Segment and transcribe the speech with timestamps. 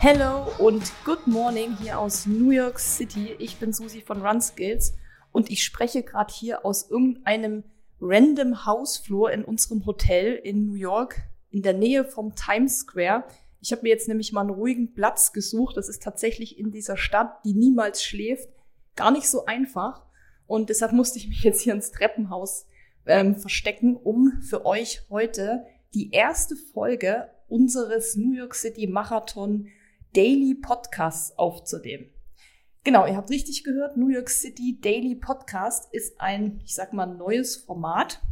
[0.00, 3.34] Hello und good morning hier aus New York City.
[3.40, 4.94] Ich bin Susi von Run Skills
[5.32, 7.64] und ich spreche gerade hier aus irgendeinem
[8.00, 13.24] random Hausflur in unserem Hotel in New York in der Nähe vom Times Square.
[13.60, 15.76] Ich habe mir jetzt nämlich mal einen ruhigen Platz gesucht.
[15.76, 18.48] Das ist tatsächlich in dieser Stadt, die niemals schläft,
[18.94, 20.06] gar nicht so einfach.
[20.46, 22.66] Und deshalb musste ich mich jetzt hier ins Treppenhaus
[23.04, 29.66] ähm, verstecken, um für euch heute die erste Folge unseres New York City Marathon
[30.14, 32.10] Daily Podcasts aufzunehmen.
[32.84, 37.06] Genau, ihr habt richtig gehört, New York City Daily Podcast ist ein, ich sag mal,
[37.06, 38.22] neues Format.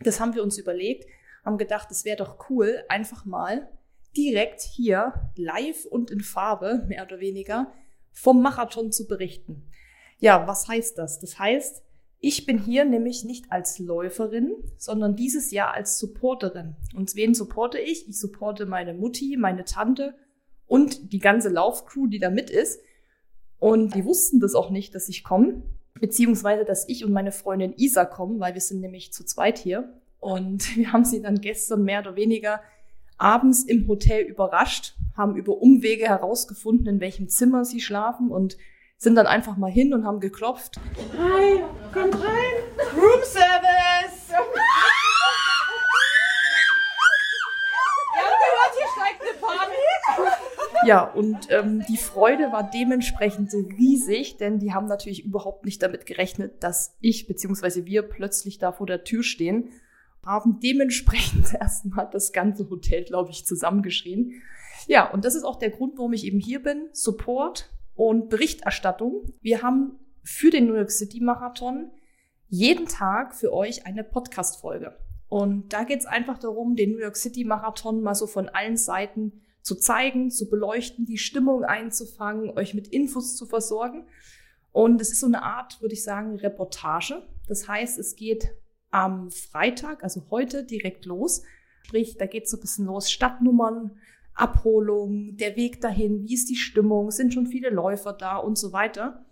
[0.00, 1.06] Das haben wir uns überlegt,
[1.44, 3.68] haben gedacht, es wäre doch cool, einfach mal
[4.16, 7.72] direkt hier live und in Farbe, mehr oder weniger,
[8.12, 9.68] vom Marathon zu berichten.
[10.18, 11.18] Ja, was heißt das?
[11.18, 11.82] Das heißt,
[12.20, 16.76] ich bin hier nämlich nicht als Läuferin, sondern dieses Jahr als Supporterin.
[16.94, 18.08] Und wen supporte ich?
[18.08, 20.14] Ich supporte meine Mutti, meine Tante
[20.66, 22.80] und die ganze Laufcrew, die da mit ist.
[23.58, 25.62] Und die wussten das auch nicht, dass ich komme,
[26.00, 29.92] beziehungsweise dass ich und meine Freundin Isa kommen, weil wir sind nämlich zu zweit hier.
[30.20, 32.60] Und wir haben sie dann gestern mehr oder weniger
[33.18, 38.58] abends im Hotel überrascht, haben über Umwege herausgefunden, in welchem Zimmer sie schlafen und
[38.98, 40.78] sind dann einfach mal hin und haben geklopft.
[41.18, 42.54] Hi, kommt rein.
[42.94, 44.30] Room Service.
[44.30, 44.36] Ihr
[48.22, 49.86] habt gehört, hier steigt eine Party.
[50.86, 56.06] Ja, und ähm, die Freude war dementsprechend riesig, denn die haben natürlich überhaupt nicht damit
[56.06, 57.84] gerechnet, dass ich bzw.
[57.84, 59.70] wir plötzlich da vor der Tür stehen,
[60.24, 64.42] haben dementsprechend erstmal das ganze Hotel, glaube ich, zusammengeschrien.
[64.86, 66.88] Ja, und das ist auch der Grund, warum ich eben hier bin.
[66.92, 69.32] Support, und Berichterstattung.
[69.40, 71.90] Wir haben für den New York City Marathon
[72.48, 74.96] jeden Tag für euch eine Podcast-Folge.
[75.28, 78.76] Und da geht es einfach darum, den New York City Marathon mal so von allen
[78.76, 84.06] Seiten zu zeigen, zu beleuchten, die Stimmung einzufangen, euch mit Infos zu versorgen.
[84.70, 87.26] Und es ist so eine Art, würde ich sagen, Reportage.
[87.48, 88.54] Das heißt, es geht
[88.92, 91.42] am Freitag, also heute, direkt los.
[91.82, 93.98] Sprich, da geht so ein bisschen los, Stadtnummern,
[94.34, 98.72] Abholung, der Weg dahin, wie ist die Stimmung, sind schon viele Läufer da und so
[98.72, 99.24] weiter.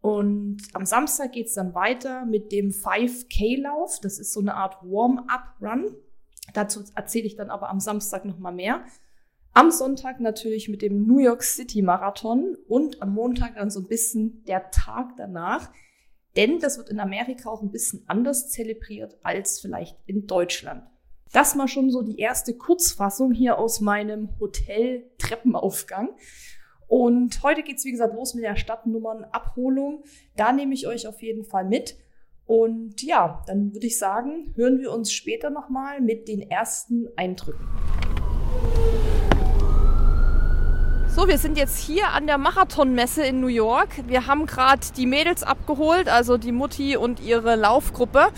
[0.00, 4.00] Und am Samstag geht's dann weiter mit dem 5K-Lauf.
[4.00, 5.94] Das ist so eine Art Warm-up-Run.
[6.54, 8.86] Dazu erzähle ich dann aber am Samstag nochmal mehr.
[9.54, 13.86] Am Sonntag natürlich mit dem New York City Marathon und am Montag dann so ein
[13.86, 15.70] bisschen der Tag danach.
[16.36, 20.84] Denn das wird in Amerika auch ein bisschen anders zelebriert als vielleicht in Deutschland.
[21.32, 26.16] Das mal schon so die erste Kurzfassung hier aus meinem Hotel-Treppenaufgang.
[26.88, 30.04] Und heute geht's wie gesagt, los mit der Stadtnummernabholung.
[30.34, 31.98] Da nehme ich euch auf jeden Fall mit.
[32.46, 37.66] Und ja, dann würde ich sagen, hören wir uns später nochmal mit den ersten Eindrücken.
[41.14, 43.90] So, wir sind jetzt hier an der Marathonmesse in New York.
[44.06, 48.28] Wir haben gerade die Mädels abgeholt, also die Mutti und ihre Laufgruppe.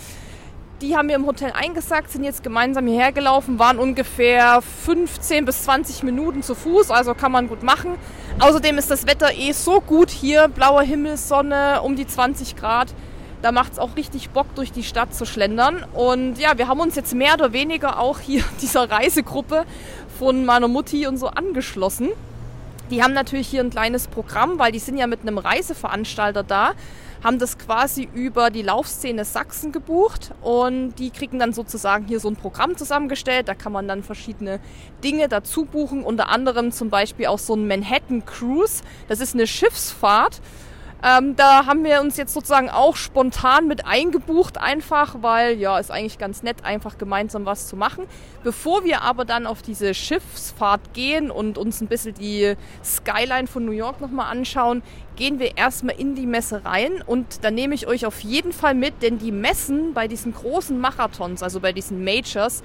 [0.81, 5.63] Die haben wir im Hotel eingesackt, sind jetzt gemeinsam hierher gelaufen, waren ungefähr 15 bis
[5.63, 7.91] 20 Minuten zu Fuß, also kann man gut machen.
[8.39, 12.93] Außerdem ist das Wetter eh so gut hier, blauer Himmel, Sonne, um die 20 Grad.
[13.41, 15.85] Da macht es auch richtig Bock, durch die Stadt zu schlendern.
[15.93, 19.63] Und ja, wir haben uns jetzt mehr oder weniger auch hier dieser Reisegruppe
[20.19, 22.09] von meiner Mutti und so angeschlossen.
[22.91, 26.73] Die haben natürlich hier ein kleines Programm, weil die sind ja mit einem Reiseveranstalter da
[27.25, 32.29] haben das quasi über die Laufszene Sachsen gebucht und die kriegen dann sozusagen hier so
[32.29, 33.47] ein Programm zusammengestellt.
[33.47, 34.59] Da kann man dann verschiedene
[35.03, 38.83] Dinge dazu buchen, unter anderem zum Beispiel auch so ein Manhattan Cruise.
[39.07, 40.39] Das ist eine Schiffsfahrt
[41.05, 45.91] ähm, da haben wir uns jetzt sozusagen auch spontan mit eingebucht, einfach, weil ja, ist
[45.91, 48.05] eigentlich ganz nett, einfach gemeinsam was zu machen.
[48.43, 53.65] Bevor wir aber dann auf diese Schiffsfahrt gehen und uns ein bisschen die Skyline von
[53.65, 54.81] New York nochmal anschauen,
[55.15, 58.73] gehen wir erstmal in die Messe rein und da nehme ich euch auf jeden Fall
[58.73, 62.63] mit, denn die Messen bei diesen großen Marathons, also bei diesen Majors,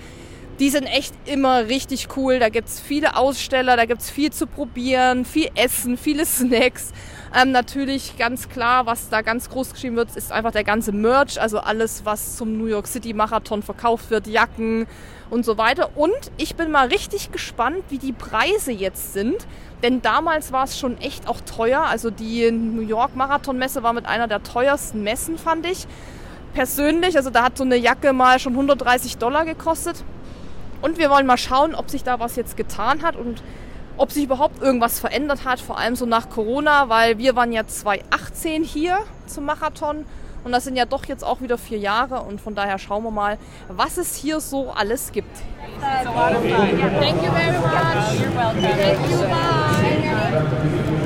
[0.60, 2.38] die sind echt immer richtig cool.
[2.38, 6.92] Da gibt es viele Aussteller, da gibt es viel zu probieren, viel Essen, viele Snacks.
[7.34, 11.40] Ähm, natürlich ganz klar, was da ganz groß geschrieben wird, ist einfach der ganze Merch,
[11.40, 14.86] also alles, was zum New York City Marathon verkauft wird, Jacken
[15.30, 15.96] und so weiter.
[15.96, 19.46] Und ich bin mal richtig gespannt, wie die Preise jetzt sind.
[19.82, 21.84] Denn damals war es schon echt auch teuer.
[21.84, 25.86] Also die New York Marathon Messe war mit einer der teuersten Messen, fand ich.
[26.52, 30.04] Persönlich, also da hat so eine Jacke mal schon 130 Dollar gekostet.
[30.82, 33.43] Und wir wollen mal schauen, ob sich da was jetzt getan hat und
[33.97, 37.67] ob sich überhaupt irgendwas verändert hat, vor allem so nach Corona, weil wir waren ja
[37.67, 40.06] 2018 hier zum Marathon
[40.43, 43.11] und das sind ja doch jetzt auch wieder vier Jahre und von daher schauen wir
[43.11, 43.37] mal,
[43.69, 45.37] was es hier so alles gibt.
[45.82, 47.71] Thank you very much.
[48.62, 49.19] Thank you.
[49.19, 50.97] Bye.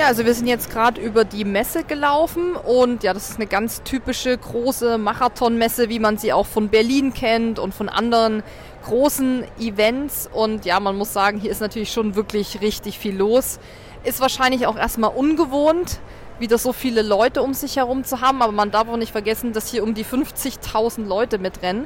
[0.00, 3.46] Ja, also wir sind jetzt gerade über die Messe gelaufen und ja, das ist eine
[3.46, 8.42] ganz typische große Marathonmesse, wie man sie auch von Berlin kennt und von anderen
[8.86, 10.26] großen Events.
[10.32, 13.60] Und ja, man muss sagen, hier ist natürlich schon wirklich richtig viel los.
[14.02, 16.00] Ist wahrscheinlich auch erstmal ungewohnt,
[16.38, 19.52] wieder so viele Leute um sich herum zu haben, aber man darf auch nicht vergessen,
[19.52, 21.84] dass hier um die 50.000 Leute mitrennen.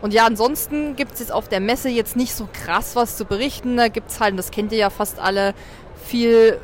[0.00, 3.24] Und ja, ansonsten gibt es jetzt auf der Messe jetzt nicht so krass was zu
[3.24, 3.76] berichten.
[3.76, 5.54] Da gibt es halt, das kennt ihr ja fast alle,
[6.04, 6.60] viel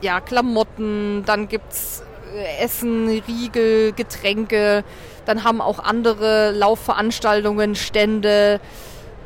[0.00, 2.02] ja, Klamotten, dann gibt es
[2.34, 4.84] äh, Essen, Riegel, Getränke,
[5.26, 8.60] dann haben auch andere Laufveranstaltungen, Stände.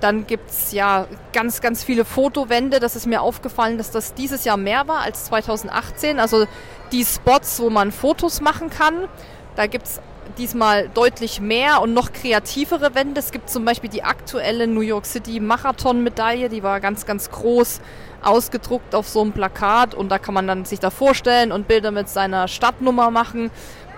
[0.01, 2.79] Dann gibt es ja ganz, ganz viele Fotowände.
[2.79, 6.21] Das ist mir aufgefallen, dass das dieses Jahr mehr war als 2018.
[6.21, 6.47] Also
[6.93, 9.09] die Spots, wo man Fotos machen kann,
[9.57, 10.01] da gibt es
[10.39, 13.21] diesmal deutlich mehr und noch kreativere Wände.
[13.21, 17.81] Es gibt zum Beispiel die aktuelle New York City Marathon-Medaille, die war ganz, ganz groß
[18.23, 21.91] ausgedruckt auf so einem Plakat und da kann man dann sich da vorstellen und Bilder
[21.91, 23.51] mit seiner Stadtnummer machen.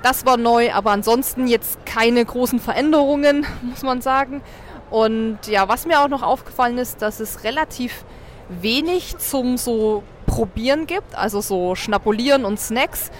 [0.03, 4.43] Das war neu, aber ansonsten jetzt keine großen Veränderungen, muss man sagen.
[4.91, 8.05] Und ja, was mir auch noch aufgefallen ist, dass es relativ
[8.49, 13.11] wenig zum so Probieren gibt, also so Schnapulieren und Snacks.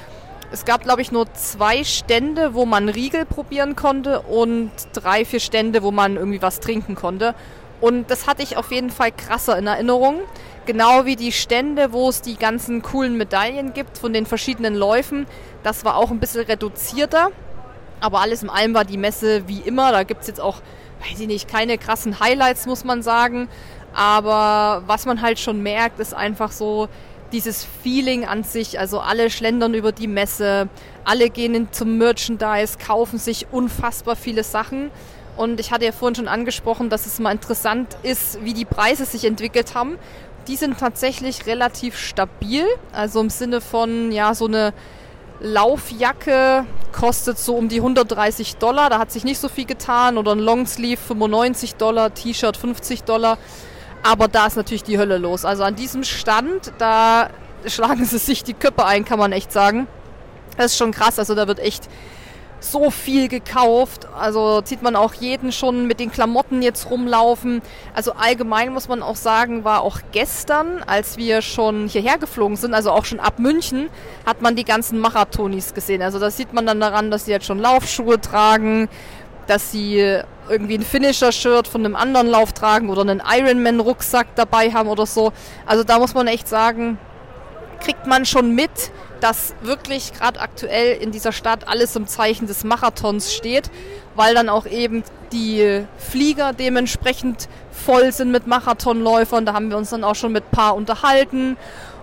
[0.53, 5.41] Es gab, glaube ich, nur zwei Stände, wo man Riegel probieren konnte und drei, vier
[5.41, 7.35] Stände, wo man irgendwie was trinken konnte.
[7.81, 10.21] Und das hatte ich auf jeden Fall krasser in Erinnerung.
[10.65, 15.27] Genau wie die Stände, wo es die ganzen coolen Medaillen gibt von den verschiedenen Läufen.
[15.63, 17.31] Das war auch ein bisschen reduzierter.
[18.01, 19.93] Aber alles in allem war die Messe wie immer.
[19.93, 20.61] Da gibt es jetzt auch,
[21.01, 23.49] weiß ich nicht, keine krassen Highlights, muss man sagen.
[23.95, 26.89] Aber was man halt schon merkt, ist einfach so,
[27.37, 30.71] dieses Feeling an sich, also alle schlendern über die Messe,
[31.05, 34.91] alle gehen zum Merchandise, kaufen sich unfassbar viele Sachen.
[35.37, 39.05] Und ich hatte ja vorhin schon angesprochen, dass es mal interessant ist, wie die Preise
[39.05, 39.99] sich entwickelt haben.
[40.49, 44.73] Die sind tatsächlich relativ stabil, also im Sinne von, ja, so eine
[45.41, 50.33] Laufjacke kostet so um die 130 Dollar, da hat sich nicht so viel getan, oder
[50.33, 53.37] ein Longsleeve 95 Dollar, T-Shirt 50 Dollar.
[54.07, 55.45] Aber da ist natürlich die Hölle los.
[55.45, 57.29] Also an diesem Stand, da
[57.67, 59.89] schlagen sie sich die Köpfe ein, kann man echt sagen.
[60.57, 61.19] Das ist schon krass.
[61.19, 61.89] Also da wird echt
[62.61, 64.07] so viel gekauft.
[64.17, 67.63] Also sieht man auch jeden schon mit den Klamotten jetzt rumlaufen.
[67.95, 72.75] Also allgemein muss man auch sagen, war auch gestern, als wir schon hierher geflogen sind,
[72.75, 73.89] also auch schon ab München,
[74.25, 76.01] hat man die ganzen Marathonis gesehen.
[76.01, 78.89] Also da sieht man dann daran, dass sie jetzt schon Laufschuhe tragen,
[79.49, 84.89] dass sie irgendwie ein Finisher-Shirt von einem anderen Lauf tragen oder einen Ironman-Rucksack dabei haben
[84.89, 85.33] oder so.
[85.67, 86.99] Also da muss man echt sagen,
[87.81, 88.71] kriegt man schon mit,
[89.21, 93.71] dass wirklich gerade aktuell in dieser Stadt alles im Zeichen des Marathons steht,
[94.15, 95.03] weil dann auch eben
[95.33, 99.47] die Flieger dementsprechend voll sind mit Marathonläufern.
[99.47, 101.57] Da haben wir uns dann auch schon mit ein paar unterhalten.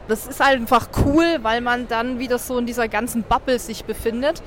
[0.07, 4.42] Das ist einfach cool, weil man dann wieder so in dieser ganzen Bubble sich befindet.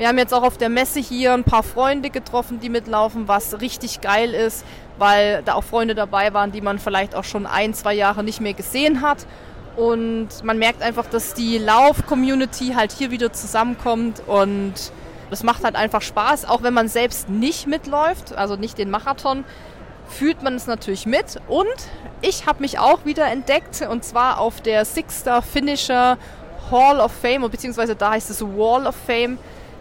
[0.00, 3.60] Wir haben jetzt auch auf der Messe hier ein paar Freunde getroffen, die mitlaufen, was
[3.60, 4.64] richtig geil ist,
[4.96, 8.40] weil da auch Freunde dabei waren, die man vielleicht auch schon ein, zwei Jahre nicht
[8.40, 9.26] mehr gesehen hat.
[9.76, 14.72] Und man merkt einfach, dass die Lauf-Community halt hier wieder zusammenkommt und
[15.28, 19.44] das macht halt einfach Spaß, auch wenn man selbst nicht mitläuft, also nicht den Marathon,
[20.08, 21.38] fühlt man es natürlich mit.
[21.46, 21.66] Und
[22.22, 26.16] ich habe mich auch wieder entdeckt und zwar auf der Sixter Finisher
[26.70, 29.36] Hall of Fame, beziehungsweise da heißt es Wall of Fame.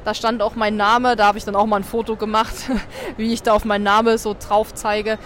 [0.10, 2.56] Da stand auch mein Name, da habe ich dann auch mal ein Foto gemacht,
[3.18, 5.20] wie ich da auf meinen Namen so drauf zeige.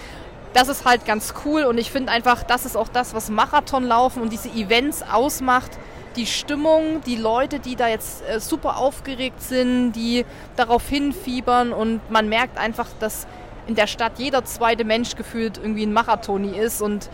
[0.53, 4.21] Das ist halt ganz cool und ich finde einfach, das ist auch das, was Marathonlaufen
[4.21, 5.71] und diese Events ausmacht.
[6.17, 10.25] Die Stimmung, die Leute, die da jetzt äh, super aufgeregt sind, die
[10.57, 13.25] darauf hinfiebern und man merkt einfach, dass
[13.67, 17.09] in der Stadt jeder zweite Mensch gefühlt irgendwie ein Marathoni ist und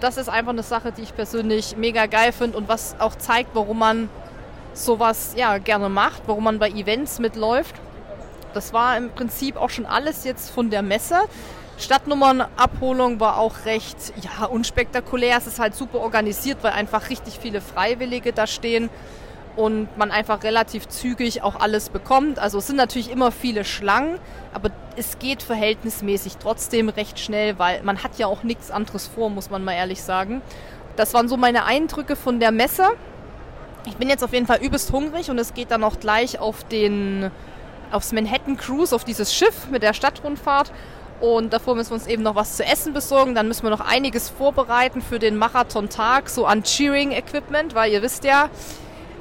[0.00, 3.50] das ist einfach eine Sache, die ich persönlich mega geil finde und was auch zeigt,
[3.54, 4.10] warum man
[4.84, 7.74] sowas ja gerne macht, warum man bei Events mitläuft.
[8.54, 11.20] Das war im Prinzip auch schon alles jetzt von der Messe.
[11.78, 15.36] Stadtnummernabholung war auch recht ja, unspektakulär.
[15.38, 18.90] Es ist halt super organisiert, weil einfach richtig viele Freiwillige da stehen
[19.54, 22.38] und man einfach relativ zügig auch alles bekommt.
[22.38, 24.18] Also es sind natürlich immer viele Schlangen,
[24.54, 29.30] aber es geht verhältnismäßig trotzdem recht schnell, weil man hat ja auch nichts anderes vor,
[29.30, 30.42] muss man mal ehrlich sagen.
[30.96, 32.88] Das waren so meine Eindrücke von der Messe.
[33.86, 36.64] Ich bin jetzt auf jeden Fall übelst hungrig und es geht dann auch gleich auf
[36.64, 37.30] den,
[37.90, 40.72] aufs Manhattan Cruise, auf dieses Schiff mit der Stadtrundfahrt.
[41.20, 43.34] Und davor müssen wir uns eben noch was zu essen besorgen.
[43.34, 48.24] Dann müssen wir noch einiges vorbereiten für den Marathon-Tag, so an Cheering-Equipment, weil ihr wisst
[48.24, 48.50] ja,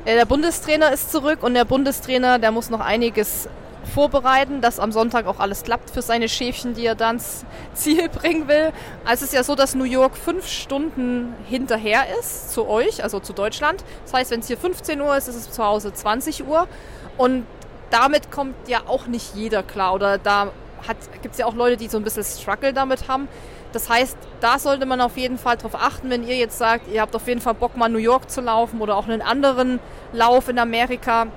[0.06, 3.50] äh, der Bundestrainer ist zurück und der Bundestrainer, der muss noch einiges
[3.88, 8.10] vorbereiten, dass am Sonntag auch alles klappt für seine Schäfchen, die er dann ins Ziel
[8.14, 8.72] bringen will.
[9.06, 13.20] Also es ist ja so, dass New York fünf Stunden hinterher ist zu euch, also
[13.20, 13.84] zu Deutschland.
[14.04, 16.68] Das heißt, wenn es hier 15 Uhr ist, ist es zu Hause 20 Uhr.
[17.18, 17.46] Und
[17.90, 19.94] damit kommt ja auch nicht jeder klar.
[19.94, 20.52] Oder da
[21.22, 23.28] gibt es ja auch Leute, die so ein bisschen Struggle damit haben.
[23.74, 27.02] Das heißt, da sollte man auf jeden Fall darauf achten, wenn ihr jetzt sagt, ihr
[27.02, 29.80] habt auf jeden Fall Bock, mal New York zu laufen oder auch einen anderen
[30.14, 31.28] Lauf in Amerika,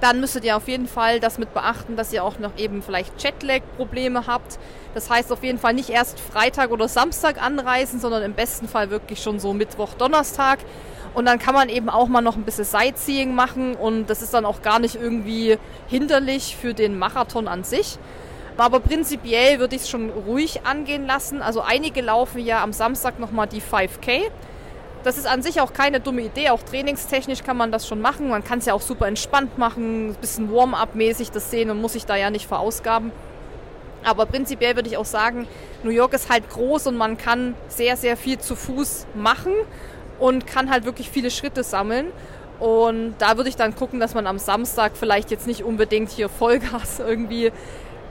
[0.00, 3.22] dann müsstet ihr auf jeden Fall das mit beachten, dass ihr auch noch eben vielleicht
[3.22, 4.58] Jetlag-Probleme habt.
[4.94, 8.90] Das heißt auf jeden Fall nicht erst Freitag oder Samstag anreisen, sondern im besten Fall
[8.90, 10.58] wirklich schon so Mittwoch, Donnerstag.
[11.14, 14.32] Und dann kann man eben auch mal noch ein bisschen Sightseeing machen und das ist
[14.32, 15.58] dann auch gar nicht irgendwie
[15.88, 17.98] hinderlich für den Marathon an sich.
[18.56, 21.42] Aber prinzipiell würde ich es schon ruhig angehen lassen.
[21.42, 24.30] Also einige laufen ja am Samstag nochmal die 5K.
[25.04, 26.50] Das ist an sich auch keine dumme Idee.
[26.50, 28.28] Auch trainingstechnisch kann man das schon machen.
[28.28, 31.94] Man kann es ja auch super entspannt machen, ein bisschen Warm-up-mäßig das sehen und muss
[31.94, 33.10] sich da ja nicht verausgaben.
[34.04, 35.46] Aber prinzipiell würde ich auch sagen,
[35.82, 39.52] New York ist halt groß und man kann sehr, sehr viel zu Fuß machen
[40.18, 42.06] und kann halt wirklich viele Schritte sammeln.
[42.58, 46.28] Und da würde ich dann gucken, dass man am Samstag vielleicht jetzt nicht unbedingt hier
[46.28, 47.50] Vollgas irgendwie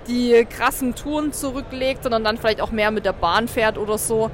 [0.07, 4.31] die krassen Touren zurücklegt, sondern dann vielleicht auch mehr mit der Bahn fährt oder so.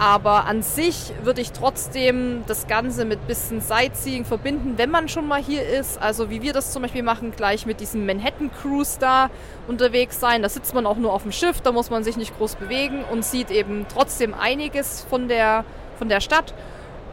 [0.00, 5.28] Aber an sich würde ich trotzdem das Ganze mit bisschen Sightseeing verbinden, wenn man schon
[5.28, 6.00] mal hier ist.
[6.00, 9.28] Also wie wir das zum Beispiel machen, gleich mit diesem Manhattan Cruise da
[9.68, 10.40] unterwegs sein.
[10.40, 13.04] Da sitzt man auch nur auf dem Schiff, da muss man sich nicht groß bewegen
[13.12, 15.66] und sieht eben trotzdem einiges von der,
[15.98, 16.54] von der Stadt.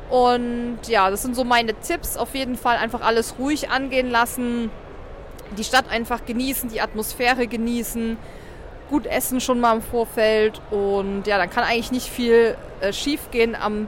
[0.10, 2.16] Und ja, das sind so meine Tipps.
[2.16, 4.72] Auf jeden Fall einfach alles ruhig angehen lassen
[5.56, 8.18] die Stadt einfach genießen, die Atmosphäre genießen,
[8.90, 13.32] gut essen schon mal im Vorfeld und ja, dann kann eigentlich nicht viel äh, schief
[13.32, 13.88] gehen am,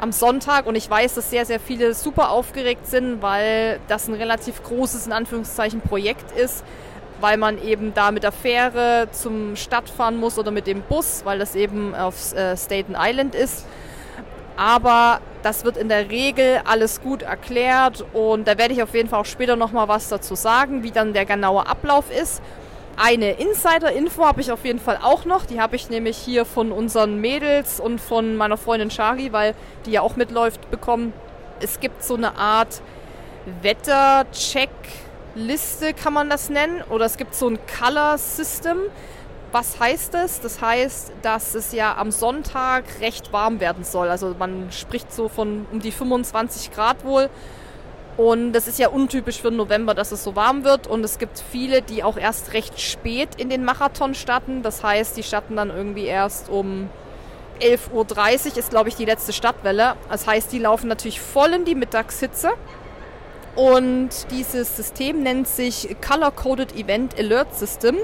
[0.00, 4.14] am Sonntag und ich weiß, dass sehr, sehr viele super aufgeregt sind, weil das ein
[4.14, 6.64] relativ großes, in Anführungszeichen, Projekt ist,
[7.20, 11.22] weil man eben da mit der Fähre zum Stadt fahren muss oder mit dem Bus,
[11.24, 13.66] weil das eben auf äh, Staten Island ist.
[14.56, 19.08] Aber das wird in der Regel alles gut erklärt und da werde ich auf jeden
[19.08, 22.42] Fall auch später nochmal was dazu sagen, wie dann der genaue Ablauf ist.
[22.96, 25.44] Eine Insider-Info habe ich auf jeden Fall auch noch.
[25.46, 29.54] Die habe ich nämlich hier von unseren Mädels und von meiner Freundin Shari, weil
[29.86, 31.12] die ja auch mitläuft, bekommen.
[31.60, 32.82] Es gibt so eine Art
[33.62, 36.82] Wetter-Check-Liste, kann man das nennen.
[36.90, 38.76] Oder es gibt so ein Color-System.
[39.52, 40.40] Was heißt das?
[40.40, 44.08] Das heißt, dass es ja am Sonntag recht warm werden soll.
[44.08, 47.30] Also man spricht so von um die 25 Grad wohl.
[48.16, 50.86] Und das ist ja untypisch für den November, dass es so warm wird.
[50.86, 54.62] Und es gibt viele, die auch erst recht spät in den Marathon starten.
[54.62, 56.90] Das heißt, die starten dann irgendwie erst um
[57.60, 57.92] 11.30
[58.52, 59.94] Uhr ist, glaube ich, die letzte Stadtwelle.
[60.10, 62.50] Das heißt, die laufen natürlich voll in die Mittagshitze.
[63.54, 67.96] Und dieses System nennt sich Color Coded Event Alert System.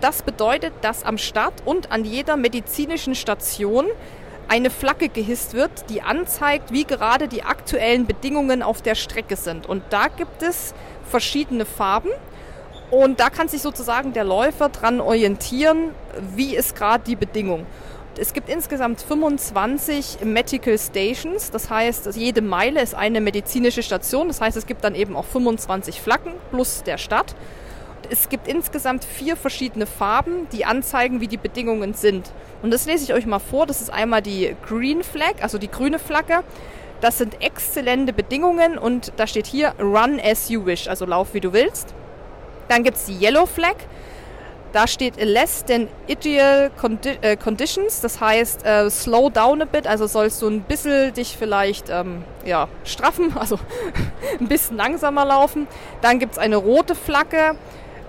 [0.00, 3.86] Das bedeutet, dass am Start und an jeder medizinischen Station
[4.48, 9.66] eine Flagge gehisst wird, die anzeigt, wie gerade die aktuellen Bedingungen auf der Strecke sind.
[9.66, 10.74] Und da gibt es
[11.08, 12.10] verschiedene Farben.
[12.90, 15.90] Und da kann sich sozusagen der Läufer dran orientieren,
[16.36, 17.66] wie ist gerade die Bedingung.
[18.16, 24.40] Es gibt insgesamt 25 Medical Stations, das heißt, jede Meile ist eine medizinische Station, das
[24.40, 27.34] heißt, es gibt dann eben auch 25 Flaggen plus der Stadt.
[28.10, 32.30] Es gibt insgesamt vier verschiedene Farben, die anzeigen, wie die Bedingungen sind.
[32.62, 33.66] Und das lese ich euch mal vor.
[33.66, 36.42] Das ist einmal die Green Flag, also die grüne Flagge.
[37.00, 41.40] Das sind exzellente Bedingungen und da steht hier Run as you wish, also lauf wie
[41.40, 41.94] du willst.
[42.68, 43.76] Dann gibt es die Yellow Flag.
[44.72, 49.86] Da steht less than ideal condi äh, conditions, das heißt äh, slow down a bit,
[49.86, 53.56] also sollst du ein bisschen dich vielleicht ähm, ja, straffen, also
[54.40, 55.68] ein bisschen langsamer laufen.
[56.00, 57.54] Dann gibt es eine rote Flagge,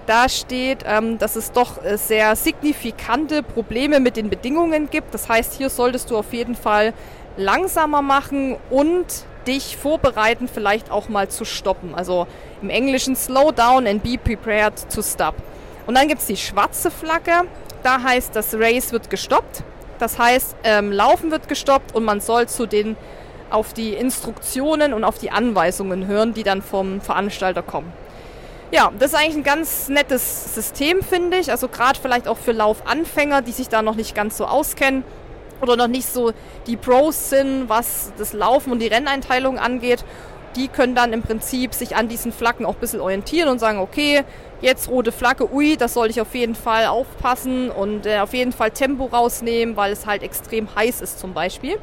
[0.07, 5.13] da steht, ähm, dass es doch äh, sehr signifikante Probleme mit den Bedingungen gibt.
[5.13, 6.93] Das heißt, hier solltest du auf jeden Fall
[7.37, 9.05] langsamer machen und
[9.47, 11.93] dich vorbereiten, vielleicht auch mal zu stoppen.
[11.95, 12.27] Also
[12.61, 15.35] im Englischen slow down and be prepared to stop.
[15.85, 17.43] Und dann gibt es die schwarze Flagge.
[17.83, 19.63] Da heißt, das Race wird gestoppt.
[19.99, 22.97] Das heißt, ähm, Laufen wird gestoppt und man soll zu den
[23.49, 27.93] auf die Instruktionen und auf die Anweisungen hören, die dann vom Veranstalter kommen.
[28.71, 31.51] Ja, das ist eigentlich ein ganz nettes System, finde ich.
[31.51, 35.03] Also gerade vielleicht auch für Laufanfänger, die sich da noch nicht ganz so auskennen
[35.61, 36.33] oder noch nicht so
[36.67, 40.03] die Pros sind, was das Laufen und die Renneinteilung angeht.
[40.55, 43.79] Die können dann im Prinzip sich an diesen Flaggen auch ein bisschen orientieren und sagen,
[43.79, 44.23] okay,
[44.61, 48.51] jetzt rote Flagge, ui, das soll ich auf jeden Fall aufpassen und äh, auf jeden
[48.51, 51.77] Fall Tempo rausnehmen, weil es halt extrem heiß ist zum Beispiel.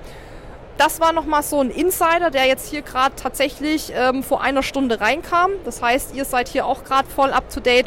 [0.79, 5.00] Das war nochmal so ein Insider, der jetzt hier gerade tatsächlich ähm, vor einer Stunde
[5.00, 5.50] reinkam.
[5.64, 7.87] Das heißt, ihr seid hier auch gerade voll up to date.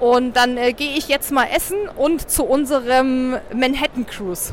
[0.00, 4.52] Und dann äh, gehe ich jetzt mal essen und zu unserem Manhattan Cruise.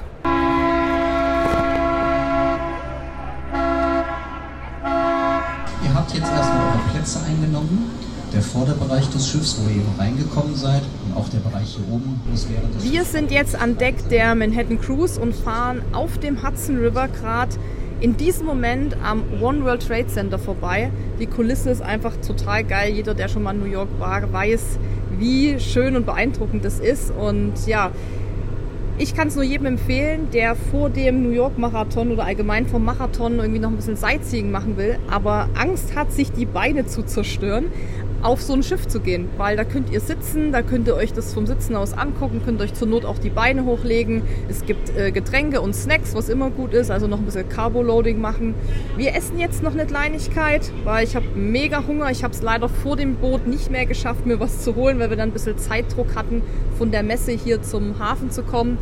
[5.83, 8.08] Ihr habt jetzt erstmal eure Plätze eingenommen.
[8.33, 12.21] Der Vorderbereich des Schiffs, wo ihr eben reingekommen seid, und auch der Bereich hier oben,
[12.25, 16.19] wo es während des Wir sind jetzt an Deck der Manhattan Cruise und fahren auf
[16.19, 17.55] dem Hudson River gerade
[18.01, 20.91] in diesem Moment am One World Trade Center vorbei.
[21.19, 22.93] Die Kulisse ist einfach total geil.
[22.93, 24.77] Jeder, der schon mal in New York war, weiß,
[25.17, 27.11] wie schön und beeindruckend das ist.
[27.11, 27.91] Und ja,
[28.99, 32.85] ich kann es nur jedem empfehlen, der vor dem New York Marathon oder allgemein vom
[32.85, 37.03] Marathon irgendwie noch ein bisschen Sightseeing machen will, aber Angst hat, sich die Beine zu
[37.03, 37.67] zerstören
[38.21, 41.13] auf so ein Schiff zu gehen, weil da könnt ihr sitzen, da könnt ihr euch
[41.13, 44.23] das vom Sitzen aus angucken, könnt euch zur Not auch die Beine hochlegen.
[44.49, 48.19] Es gibt äh, Getränke und Snacks, was immer gut ist, also noch ein bisschen Carbo-Loading
[48.19, 48.55] machen.
[48.97, 52.11] Wir essen jetzt noch eine Kleinigkeit, weil ich habe mega Hunger.
[52.11, 55.09] Ich habe es leider vor dem Boot nicht mehr geschafft, mir was zu holen, weil
[55.09, 56.41] wir dann ein bisschen Zeitdruck hatten,
[56.77, 58.77] von der Messe hier zum Hafen zu kommen.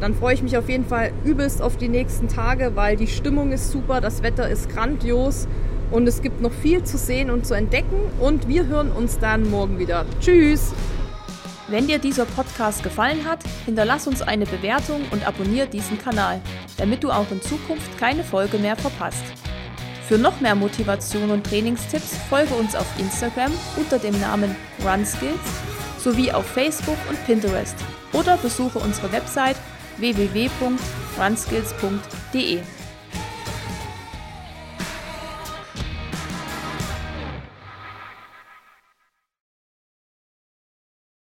[0.00, 3.52] Dann freue ich mich auf jeden Fall übelst auf die nächsten Tage, weil die Stimmung
[3.52, 5.46] ist super, das Wetter ist grandios
[5.90, 8.00] und es gibt noch viel zu sehen und zu entdecken.
[8.20, 10.06] Und wir hören uns dann morgen wieder.
[10.20, 10.72] Tschüss!
[11.68, 16.40] Wenn dir dieser Podcast gefallen hat, hinterlass uns eine Bewertung und abonniere diesen Kanal,
[16.76, 19.22] damit du auch in Zukunft keine Folge mehr verpasst.
[20.08, 25.38] Für noch mehr Motivation und Trainingstipps folge uns auf Instagram unter dem Namen RunSkills
[25.98, 27.76] sowie auf Facebook und Pinterest
[28.12, 29.54] oder besuche unsere Website
[29.98, 32.79] www.runskills.de.